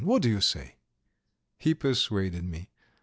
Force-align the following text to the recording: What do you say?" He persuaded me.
What 0.03 0.23
do 0.23 0.29
you 0.31 0.41
say?" 0.41 0.77
He 1.59 1.75
persuaded 1.75 2.43
me. 2.43 2.71